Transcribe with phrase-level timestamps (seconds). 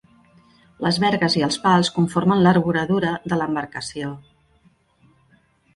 [0.85, 4.13] Les vergues i els pals conformen l'arboradura de l'embarcació.